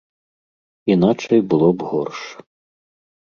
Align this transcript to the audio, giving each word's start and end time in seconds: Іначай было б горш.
Іначай 0.93 1.39
было 1.53 1.69
б 1.81 1.91
горш. 1.91 2.21